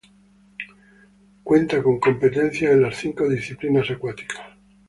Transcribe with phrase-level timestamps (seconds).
[1.43, 4.41] Cuenta con competencias en las cinco disciplinas acuáticas.